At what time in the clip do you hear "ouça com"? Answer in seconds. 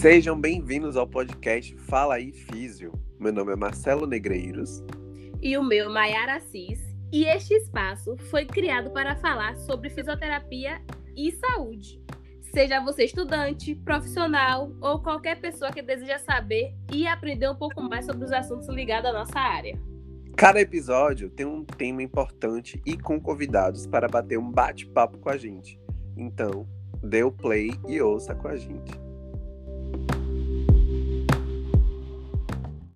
28.00-28.48